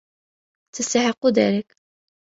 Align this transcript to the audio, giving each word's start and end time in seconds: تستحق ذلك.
تستحق 0.75 1.25
ذلك. 1.27 1.77